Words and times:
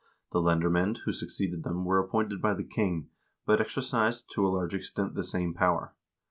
The 0.31 0.41
lendermand, 0.41 1.01
who 1.05 1.11
succeeded 1.13 1.61
them, 1.61 1.85
were 1.85 1.99
appointed 1.99 2.41
by 2.41 2.55
the 2.55 2.63
king, 2.63 3.11
but 3.45 3.61
exercised 3.61 4.25
to 4.31 4.43
a 4.43 4.49
large 4.49 4.73
extent 4.73 5.13
the 5.13 5.23
same 5.23 5.53
power. 5.53 5.93